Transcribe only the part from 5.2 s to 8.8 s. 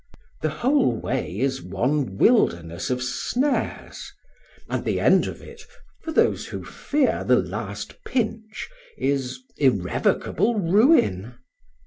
of it, for those who fear the last pinch,